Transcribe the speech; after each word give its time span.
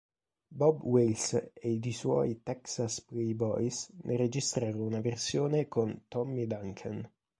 Bob 0.61 0.77
Wills 0.93 1.25
ed 1.69 1.85
i 1.89 1.91
suoi 1.97 2.33
Texas 2.49 2.95
Playboys 3.09 3.87
ne 4.05 4.17
registrarono 4.17 4.83
una 4.85 4.99
versione 4.99 5.67
con 5.67 6.05
Tommy 6.07 6.47
Duncan. 6.47 7.07